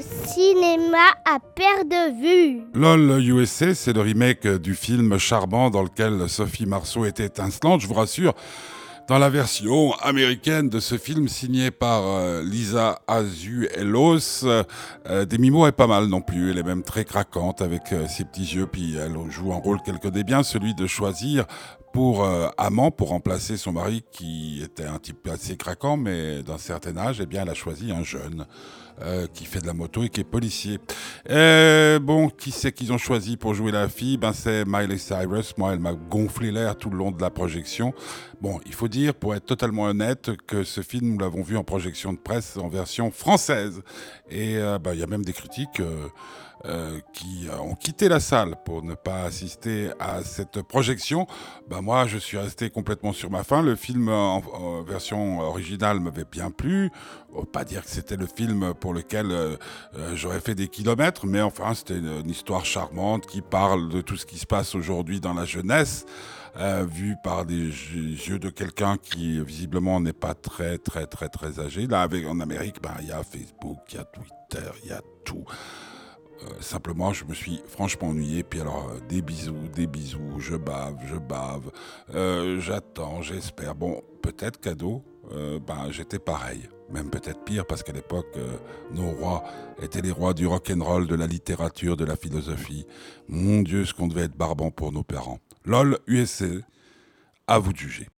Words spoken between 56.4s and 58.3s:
plu. Faut pas dire que c'était le